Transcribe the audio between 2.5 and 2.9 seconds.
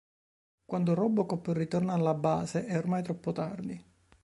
è